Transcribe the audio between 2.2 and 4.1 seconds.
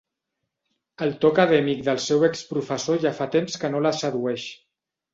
exprofessor ja fa temps que no la